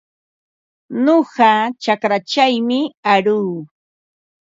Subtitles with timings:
[1.03, 1.49] Nuqa
[1.83, 2.79] chakraćhawmi
[3.11, 3.53] aruu.